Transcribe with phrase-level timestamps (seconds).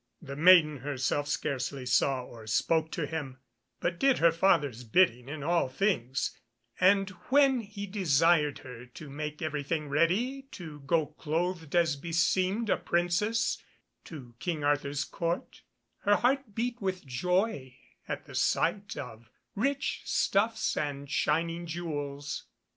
[0.19, 3.37] The maiden herself scarcely saw or spoke to him,
[3.79, 6.35] but did her father's bidding in all things,
[6.79, 12.77] and when he desired her to make everything ready to go clothed as beseemed a
[12.77, 13.61] Princess
[14.05, 15.61] to King Arthur's Court,
[15.99, 17.77] her heart beat with joy
[18.07, 22.45] at the sight of rich stuffs and shining jewels.